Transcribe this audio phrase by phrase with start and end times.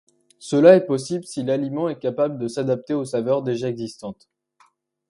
[0.39, 4.31] Cela est possible si l'aliment est capable de s'adapter aux saveurs déjà existantes.